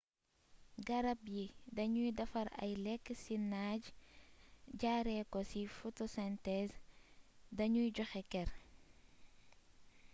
[0.87, 1.45] garab yi
[1.75, 3.83] dañuy defar ay lekk ci naaj
[4.81, 6.77] jaaree ko si photosynthèse
[7.57, 8.49] dañuy joxe ker